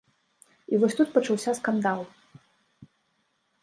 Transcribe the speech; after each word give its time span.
І 0.75 0.79
вось 0.85 0.97
тут 1.01 1.13
пачаўся 1.19 1.51
скандал. 1.61 1.99